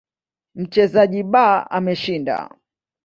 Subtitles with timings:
[0.59, 1.33] Mchezaji B
[1.77, 2.37] ameshinda.